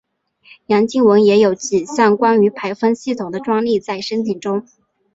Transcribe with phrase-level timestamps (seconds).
[0.65, 4.65] 杨经文也有几项关于排风系统的专利在申请中。